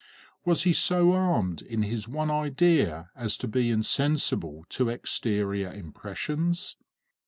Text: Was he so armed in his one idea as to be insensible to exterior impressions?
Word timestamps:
Was 0.45 0.63
he 0.63 0.73
so 0.73 1.11
armed 1.11 1.61
in 1.61 1.83
his 1.83 2.07
one 2.07 2.31
idea 2.31 3.11
as 3.15 3.37
to 3.37 3.47
be 3.47 3.69
insensible 3.69 4.65
to 4.69 4.89
exterior 4.89 5.71
impressions? 5.71 6.75